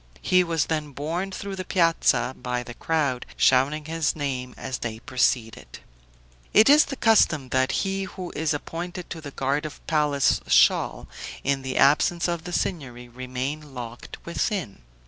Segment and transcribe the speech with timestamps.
[0.23, 4.97] He was then borne through the piazza by the crowd, shouting his name as they
[4.97, 5.77] proceeded.
[6.55, 10.41] It is the custom that he who is appointed to the guard of the palace
[10.47, 11.07] shall,
[11.43, 14.81] in the absence of the Signory, remain locked within.